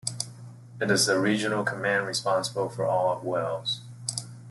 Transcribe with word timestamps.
It 0.79 0.89
is 0.89 1.07
a 1.07 1.19
regional 1.19 1.63
command 1.63 2.07
responsible 2.07 2.69
for 2.69 2.87
all 2.87 3.15
of 3.15 3.23
Wales. 3.23 3.81